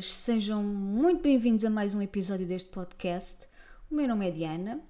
[0.00, 3.46] Sejam muito bem-vindos a mais um episódio deste podcast.
[3.90, 4.80] O meu nome é Diana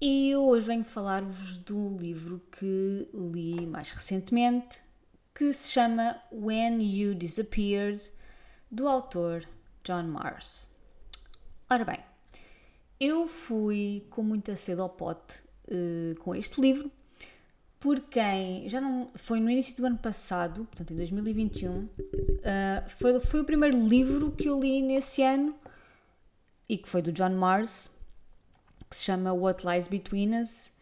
[0.00, 4.82] e hoje venho falar-vos do livro que li mais recentemente,
[5.34, 8.10] que se chama When You Disappeared,
[8.70, 9.44] do autor
[9.84, 10.74] John Mars.
[11.68, 11.98] Ora bem,
[12.98, 16.90] eu fui com muita sede ao pote uh, com este livro
[17.80, 21.90] por quem já não foi no início do ano passado, portanto em 2021, uh,
[22.42, 25.54] eh, foi, foi o primeiro livro que eu li nesse ano
[26.68, 27.90] e que foi do John Mars,
[28.90, 30.72] que se chama What Lies Between Us,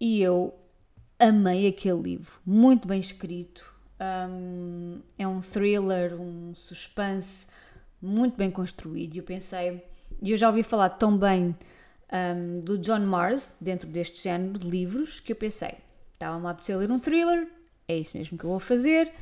[0.00, 0.54] e eu
[1.18, 3.72] amei aquele livro, muito bem escrito.
[4.00, 7.46] Um, é um thriller, um suspense
[8.02, 9.14] muito bem construído.
[9.14, 9.82] E eu pensei,
[10.20, 11.56] e eu já ouvi falar tão bem
[12.12, 15.76] um, do John Mars dentro deste género de livros que eu pensei,
[16.14, 17.48] Estava-me a apetecer ler um thriller,
[17.86, 19.12] é isso mesmo que eu vou fazer.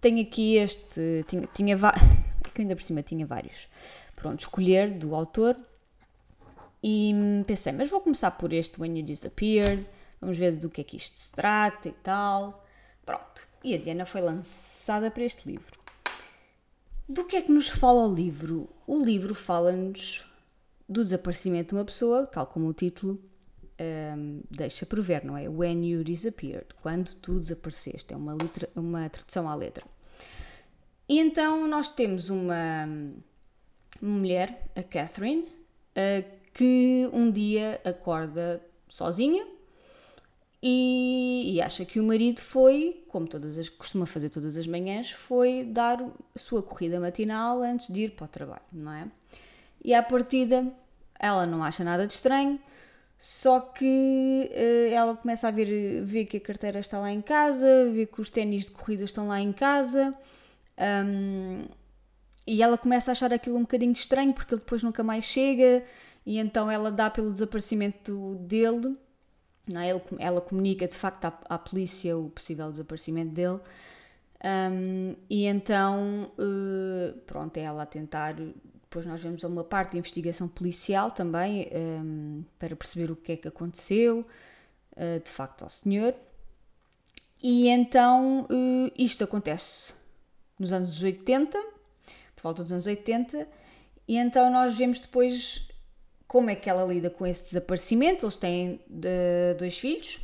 [0.00, 1.24] Tenho aqui este.
[1.26, 1.76] Tinha, tinha
[2.44, 3.68] é que ainda por cima tinha vários.
[4.14, 5.56] Pronto, escolher do autor.
[6.82, 7.12] E
[7.46, 9.86] pensei, mas vou começar por este When You Disappeared.
[10.20, 12.64] Vamos ver do que é que isto se trata e tal.
[13.04, 13.46] Pronto.
[13.64, 15.80] E a Diana foi lançada para este livro.
[17.08, 18.68] Do que é que nos fala o livro?
[18.86, 20.24] O livro fala-nos
[20.88, 23.20] do desaparecimento de uma pessoa, tal como o título
[23.80, 25.48] um, deixa prever, não é?
[25.48, 29.84] When you disappeared, quando tu desapareceste, é uma, litera, uma tradução à letra.
[31.08, 32.86] E então nós temos uma,
[34.00, 35.46] mulher, a Catherine,
[36.52, 39.46] que um dia acorda sozinha
[40.62, 45.10] e, e, acha que o marido foi, como todas as, costuma fazer todas as manhãs,
[45.10, 49.08] foi dar a sua corrida matinal antes de ir para o trabalho, não é?
[49.84, 50.72] E à partida
[51.18, 52.60] ela não acha nada de estranho,
[53.24, 57.88] só que uh, ela começa a ver, ver que a carteira está lá em casa,
[57.92, 60.12] ver que os ténis de corrida estão lá em casa.
[60.76, 61.64] Um,
[62.44, 65.84] e ela começa a achar aquilo um bocadinho estranho porque ele depois nunca mais chega
[66.26, 68.96] e então ela dá pelo desaparecimento dele.
[69.72, 69.90] Não é?
[69.90, 73.60] Ele, ela comunica de facto à, à, polícia o possível desaparecimento dele.
[74.44, 78.34] Um, e então, uh, pronto, é ela a tentar
[78.92, 83.32] depois nós vemos uma parte de investigação policial também um, ehm, para perceber o que
[83.32, 84.26] é que aconteceu
[84.92, 86.14] uh, de facto ao senhor.
[87.42, 89.94] E então uh, isto acontece
[90.58, 91.58] nos anos 80,
[92.36, 93.48] por volta dos anos 80,
[94.06, 95.66] e então nós vemos depois
[96.28, 98.26] como é que ela lida com esse desaparecimento.
[98.26, 100.20] Eles têm de, dois filhos,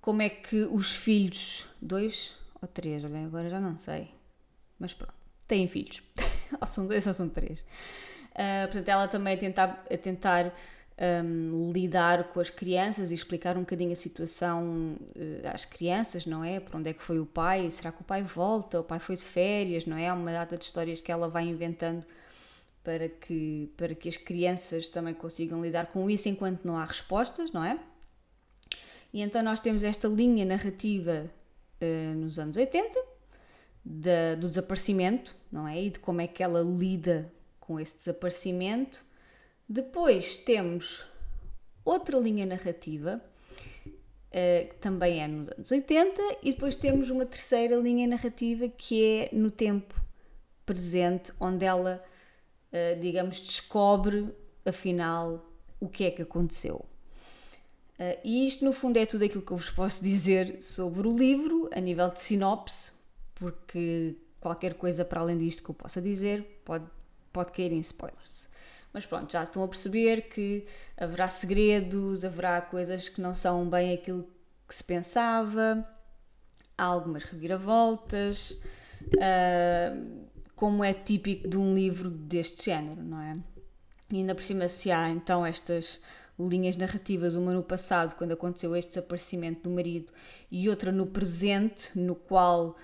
[0.00, 4.08] como é que os filhos, dois ou três, olha, agora já não sei,
[4.78, 5.12] mas pronto,
[5.46, 6.02] têm filhos.
[6.60, 7.60] ou são dois ou são três.
[8.32, 10.54] Uh, portanto, ela também a tentar, a tentar
[11.24, 16.42] um, lidar com as crianças e explicar um bocadinho a situação uh, às crianças, não
[16.42, 16.58] é?
[16.60, 17.70] Para onde é que foi o pai?
[17.70, 18.80] Será que o pai volta?
[18.80, 20.08] O pai foi de férias, não é?
[20.08, 22.04] Há uma data de histórias que ela vai inventando
[22.82, 27.50] para que, para que as crianças também consigam lidar com isso enquanto não há respostas,
[27.50, 27.78] não é?
[29.12, 31.30] E então nós temos esta linha narrativa
[31.80, 33.15] uh, nos anos 80
[33.86, 35.80] do desaparecimento, não é?
[35.80, 39.04] E de como é que ela lida com esse desaparecimento.
[39.68, 41.04] Depois temos
[41.84, 43.20] outra linha narrativa,
[43.86, 49.04] uh, que também é nos anos 80, e depois temos uma terceira linha narrativa que
[49.04, 50.00] é no tempo
[50.64, 52.02] presente, onde ela,
[52.72, 54.28] uh, digamos, descobre
[54.64, 55.44] afinal
[55.80, 56.84] o que é que aconteceu.
[57.98, 61.16] Uh, e isto, no fundo, é tudo aquilo que eu vos posso dizer sobre o
[61.16, 62.95] livro, a nível de sinopse,
[63.36, 66.84] porque qualquer coisa para além disto que eu possa dizer pode,
[67.32, 68.48] pode cair em spoilers.
[68.92, 70.66] Mas pronto, já estão a perceber que
[70.96, 74.26] haverá segredos, haverá coisas que não são bem aquilo
[74.66, 75.86] que se pensava,
[76.76, 78.52] há algumas reviravoltas,
[79.02, 83.36] uh, como é típico de um livro deste género, não é?
[84.10, 86.00] E ainda por cima, se há então estas
[86.38, 90.12] linhas narrativas, uma no passado, quando aconteceu este desaparecimento do marido,
[90.50, 92.76] e outra no presente, no qual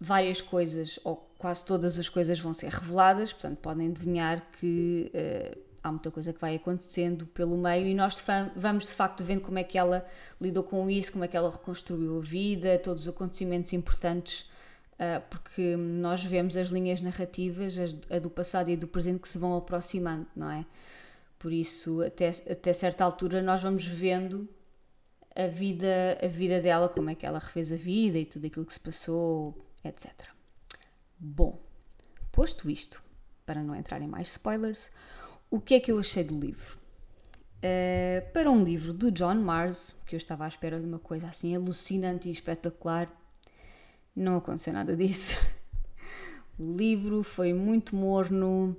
[0.00, 5.58] várias coisas, ou quase todas as coisas vão ser reveladas, portanto podem adivinhar que uh,
[5.82, 8.24] há muita coisa que vai acontecendo pelo meio e nós
[8.56, 10.06] vamos de facto vendo como é que ela
[10.40, 14.48] lidou com isso, como é que ela reconstruiu a vida, todos os acontecimentos importantes,
[14.94, 17.76] uh, porque nós vemos as linhas narrativas,
[18.10, 20.64] a do passado e a do presente, que se vão aproximando, não é?
[21.38, 24.48] Por isso, até, até certa altura, nós vamos vendo
[25.36, 28.64] a vida, a vida dela, como é que ela refez a vida e tudo aquilo
[28.64, 30.28] que se passou, etc.
[31.18, 31.60] Bom,
[32.32, 33.02] posto isto,
[33.46, 34.90] para não entrar em mais spoilers,
[35.50, 36.78] o que é que eu achei do livro?
[37.58, 41.26] Uh, para um livro do John Mars, que eu estava à espera de uma coisa
[41.26, 43.10] assim alucinante e espetacular,
[44.14, 45.36] não aconteceu nada disso.
[46.56, 48.76] O livro foi muito morno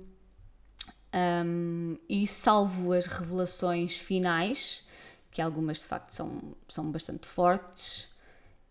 [1.44, 4.82] um, e, salvo as revelações finais,
[5.30, 8.10] que algumas de facto são, são bastante fortes,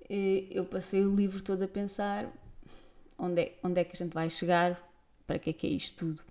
[0.10, 2.32] eu passei o livro todo a pensar
[3.18, 4.82] onde é, onde é que a gente vai chegar,
[5.26, 6.24] para que é que é isto tudo.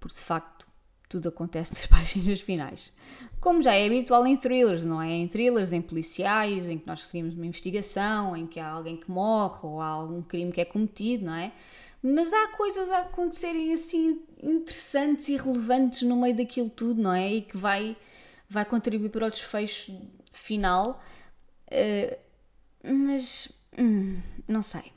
[0.00, 0.66] Porque de facto
[1.08, 2.92] tudo acontece nas páginas finais.
[3.40, 5.10] Como já é habitual em thrillers, não é?
[5.10, 9.10] Em thrillers, em policiais, em que nós seguimos uma investigação, em que há alguém que
[9.10, 11.52] morre ou há algum crime que é cometido, não é?
[12.02, 17.32] Mas há coisas a acontecerem assim interessantes e relevantes no meio daquilo tudo, não é?
[17.32, 17.96] E que vai,
[18.48, 19.98] vai contribuir para o desfecho
[20.32, 21.02] final.
[21.70, 22.27] Uh,
[22.82, 24.92] mas hum, não sei.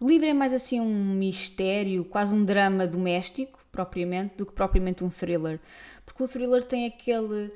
[0.00, 5.04] O livro é mais assim um mistério, quase um drama doméstico, propriamente, do que propriamente
[5.04, 5.60] um thriller.
[6.04, 7.52] Porque o thriller tem aquele.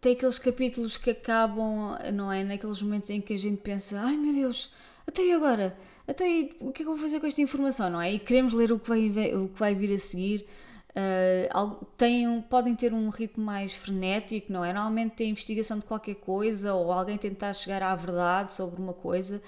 [0.00, 2.42] Tem aqueles capítulos que acabam, não é?
[2.42, 4.72] Naqueles momentos em que a gente pensa: ai meu Deus,
[5.06, 5.76] até agora?
[6.08, 8.12] Até aí, o que é que eu vou fazer com esta informação, não é?
[8.14, 10.46] E queremos ler o que vai, o que vai vir a seguir.
[10.90, 14.72] Uh, têm, podem ter um ritmo mais frenético, não é?
[14.72, 19.40] Normalmente tem investigação de qualquer coisa ou alguém tentar chegar à verdade sobre uma coisa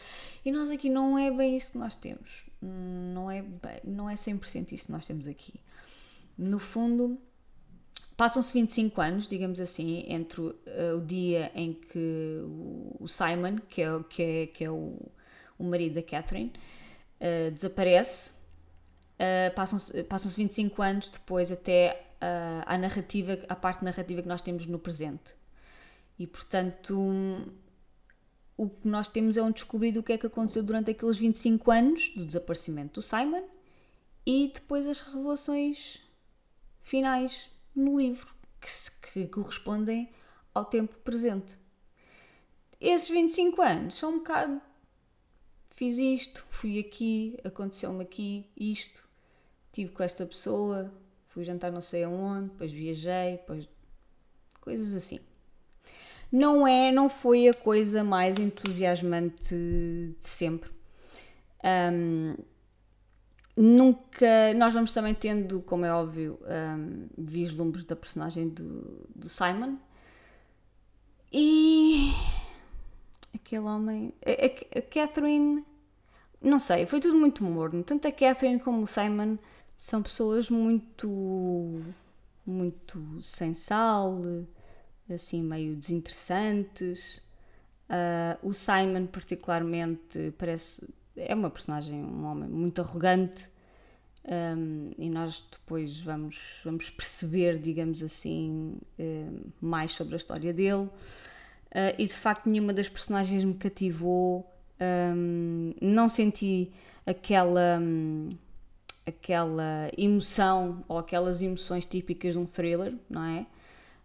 [0.44, 2.44] e nós aqui não é bem isso que nós temos.
[2.60, 5.54] Não é, bem, não é 100% isso que nós temos aqui.
[6.38, 7.18] No fundo,
[8.16, 10.54] passam-se 25 anos, digamos assim, entre uh,
[10.96, 12.40] o dia em que
[13.00, 14.96] o, Simon, que é, que é, que é o,
[15.58, 16.52] o marido da Catherine,
[17.20, 18.41] uh, desaparece
[19.22, 24.40] uh, passam-se passam 25 anos depois até uh, à narrativa, à parte narrativa que nós
[24.40, 25.34] temos no presente.
[26.19, 26.96] E portanto,
[28.56, 31.70] o que nós temos é um descobrir do que é que aconteceu durante aqueles 25
[31.70, 33.44] anos do desaparecimento do Simon
[34.26, 36.00] e depois as revelações
[36.80, 38.28] finais no livro
[38.60, 38.69] que,
[39.12, 40.10] que correspondem
[40.54, 41.56] ao tempo presente.
[42.80, 44.60] Esses 25 anos são um bocado
[45.82, 49.02] fiz isto, fui aqui, aconteceu-me aqui isto,
[49.72, 50.92] estive com esta pessoa,
[51.28, 53.66] fui jantar não sei aonde, depois viajei, depois
[54.60, 55.19] coisas assim.
[56.30, 60.70] Não é, não foi a coisa mais entusiasmante de sempre.
[61.64, 62.34] Um,
[63.56, 64.54] nunca.
[64.56, 69.76] Nós vamos também tendo, como é óbvio, um, vislumbres da personagem do, do Simon.
[71.30, 72.12] E.
[73.34, 74.14] Aquele homem.
[74.24, 75.64] A, a, a Catherine.
[76.40, 77.82] Não sei, foi tudo muito morno.
[77.82, 79.36] Tanto a Catherine como o Simon
[79.76, 81.80] são pessoas muito
[82.44, 84.20] muito sem sal,
[85.12, 87.22] assim meio desinteressantes.
[87.88, 90.86] Uh, o Simon particularmente parece
[91.16, 93.50] é uma personagem, um homem muito arrogante
[94.24, 100.88] um, e nós depois vamos vamos perceber, digamos assim, um, mais sobre a história dele.
[101.74, 104.48] Uh, e de facto nenhuma das personagens me cativou.
[104.80, 106.72] Um, não senti
[107.06, 107.80] aquela
[109.06, 113.46] aquela emoção ou aquelas emoções típicas de um thriller, não é?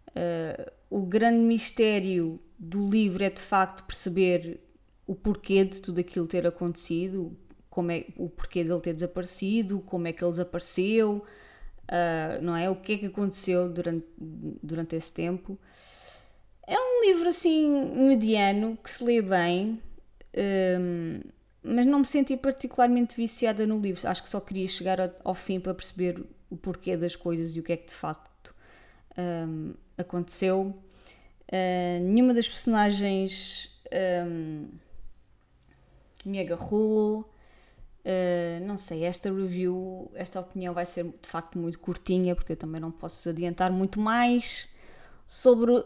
[0.08, 4.60] Uh, o grande mistério do livro é de facto perceber
[5.06, 7.36] o porquê de tudo aquilo ter acontecido,
[7.70, 11.24] como é o porquê dele ter desaparecido, como é que ele desapareceu,
[11.84, 12.68] uh, não é?
[12.68, 14.06] O que é que aconteceu durante,
[14.62, 15.58] durante esse tempo.
[16.66, 19.80] É um livro assim mediano que se lê bem.
[20.36, 24.08] Ah, mas não me senti particularmente viciada no livro.
[24.08, 27.62] Acho que só queria chegar ao fim para perceber o porquê das coisas e o
[27.62, 28.54] que é que de facto
[29.18, 30.74] um, aconteceu.
[31.48, 33.70] Uh, nenhuma das personagens
[34.26, 34.68] um,
[36.24, 37.32] me agarrou.
[38.04, 42.56] Uh, não sei, esta review, esta opinião vai ser de facto muito curtinha, porque eu
[42.56, 44.68] também não posso adiantar muito mais
[45.26, 45.84] sobre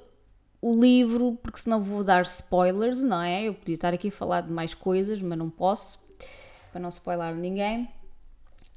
[0.63, 3.49] o livro, porque senão vou dar spoilers, não é?
[3.49, 5.99] Eu podia estar aqui a falar de mais coisas, mas não posso,
[6.71, 7.91] para não spoiler ninguém.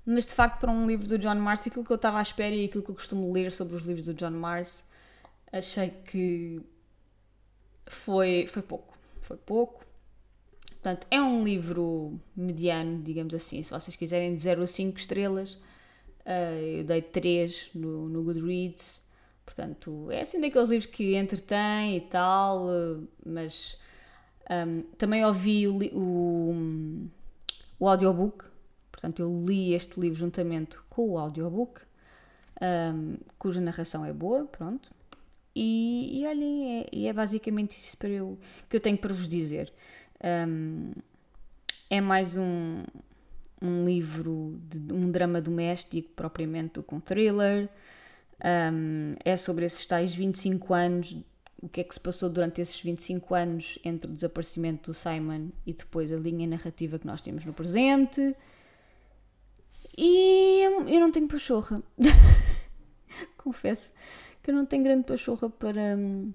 [0.03, 2.55] Mas de facto, para um livro do John Marcy, aquilo que eu estava à espera
[2.55, 4.83] e aquilo que eu costumo ler sobre os livros do John Marcy,
[5.51, 6.59] achei que
[7.85, 8.97] foi, foi pouco.
[9.21, 9.85] Foi pouco.
[10.71, 13.61] Portanto, é um livro mediano, digamos assim.
[13.61, 15.57] Se vocês quiserem de 0 a 5 estrelas,
[16.25, 19.04] eh, eu dei 3 no, no Goodreads.
[19.45, 22.67] Portanto, é assim daqueles livros que entretém e tal,
[23.25, 23.79] mas
[24.49, 27.09] um, também ouvi o, o,
[27.79, 28.45] o audiobook,
[28.91, 31.81] portanto, eu li este livro juntamente com o audiobook,
[32.61, 34.91] um, cuja narração é boa, pronto.
[35.55, 38.37] E, e olhem, é, é, basicamente isso para eu,
[38.69, 39.71] que eu tenho para vos dizer.
[40.23, 40.91] Um,
[41.89, 42.83] é mais um,
[43.61, 47.69] um livro de um drama doméstico, propriamente do com thriller.
[48.43, 51.17] Um, é sobre esses tais 25 anos,
[51.61, 55.49] o que é que se passou durante esses 25 anos entre o desaparecimento do Simon
[55.65, 58.35] e depois a linha narrativa que nós temos no presente.
[59.97, 61.81] E eu não tenho pachorra.
[63.37, 63.93] Confesso
[64.43, 65.95] que eu não tenho grande pachorra para.
[65.97, 66.33] Hum,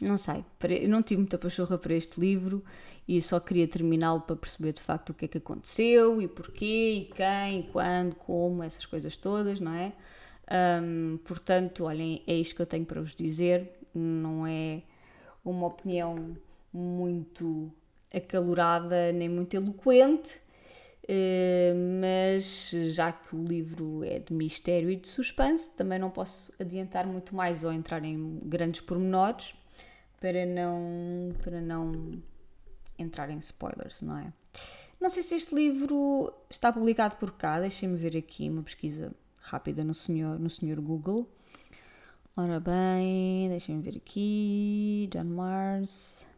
[0.00, 0.44] não sei,
[0.80, 2.64] eu não tive muita pachorra para este livro
[3.06, 7.08] e só queria terminá-lo para perceber de facto o que é que aconteceu e porquê,
[7.10, 9.92] e quem, e quando, como, essas coisas todas, não é?
[10.50, 13.70] Um, portanto, olhem, é isto que eu tenho para vos dizer.
[13.94, 14.82] Não é
[15.44, 16.36] uma opinião
[16.72, 17.72] muito
[18.12, 20.40] acalorada nem muito eloquente,
[21.06, 26.52] eh, mas já que o livro é de mistério e de suspense, também não posso
[26.58, 29.54] adiantar muito mais ou entrar em grandes pormenores
[30.20, 32.22] para não, para não
[32.98, 34.32] entrar em spoilers, não é?
[35.00, 39.12] Não sei se este livro está publicado por cá, deixem-me ver aqui uma pesquisa
[39.48, 41.28] rápida no senhor, no senhor Google.
[42.36, 45.08] Ora bem, deixem-me ver aqui.
[45.10, 46.28] John Mars.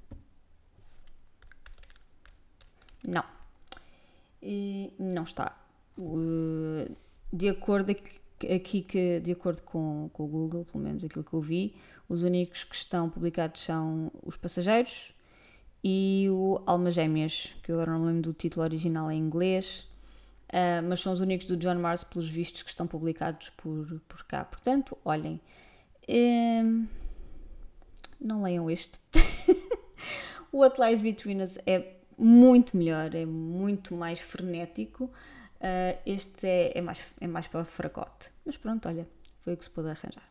[3.07, 3.25] Não.
[4.43, 5.59] E não está.
[7.33, 11.41] De acordo aqui que, de acordo com, com o Google, pelo menos aquilo que eu
[11.41, 11.75] vi,
[12.09, 15.13] os únicos que estão publicados são Os Passageiros
[15.85, 19.87] e o Almas Gêmeas, que eu agora não lembro do título original em inglês,
[20.51, 24.25] uh, mas são os únicos do John Mars, pelos vistos, que estão publicados por, por
[24.25, 24.45] cá.
[24.45, 25.41] Portanto, olhem,
[26.09, 26.87] um,
[28.21, 28.99] não leiam este.
[30.53, 35.05] o What Lies Between Us é muito melhor, é muito mais frenético.
[35.05, 38.31] Uh, este é, é, mais, é mais para o fracote.
[38.45, 39.07] Mas pronto, olha,
[39.41, 40.29] foi o que se pôde arranjar.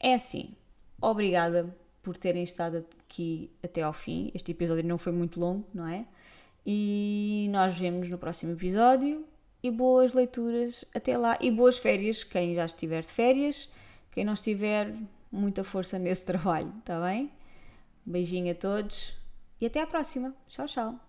[0.00, 0.54] É assim,
[1.00, 4.30] obrigada por terem estado aqui até ao fim.
[4.34, 6.06] Este episódio não foi muito longo, não é?
[6.66, 9.24] E nós vemos no próximo episódio.
[9.62, 11.38] E boas leituras até lá.
[11.40, 13.68] E boas férias, quem já estiver de férias.
[14.10, 14.94] Quem não estiver,
[15.30, 17.30] muita força nesse trabalho, tá bem?
[18.06, 19.14] Beijinho a todos
[19.60, 20.34] e até à próxima.
[20.48, 21.03] Tchau, tchau.